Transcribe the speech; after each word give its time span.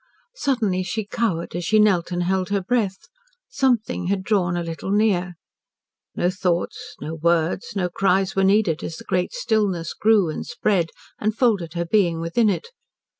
Suddenly 0.33 0.81
she 0.81 1.05
cowered 1.05 1.55
as 1.55 1.63
she 1.63 1.77
knelt 1.77 2.11
and 2.11 2.23
held 2.23 2.49
her 2.49 2.59
breath. 2.63 3.07
Something 3.49 4.07
had 4.07 4.23
drawn 4.23 4.57
a 4.57 4.63
little 4.63 4.89
near. 4.89 5.35
No 6.15 6.31
thoughts 6.31 6.95
no 6.99 7.13
words 7.13 7.73
no 7.75 7.87
cries 7.87 8.35
were 8.35 8.43
needed 8.43 8.83
as 8.83 8.95
the 8.97 9.03
great 9.03 9.31
stillness 9.31 9.93
grew 9.93 10.27
and 10.31 10.43
spread, 10.43 10.87
and 11.19 11.37
folded 11.37 11.73
her 11.73 11.85
being 11.85 12.19
within 12.19 12.49
it. 12.49 12.69